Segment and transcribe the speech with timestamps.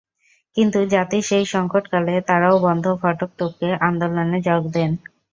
[0.57, 4.91] কিন্তু জাতির সেই সংকটকালে তাঁরাও বন্ধ ফটক টপকে আন্দোলনে যোগ দেন।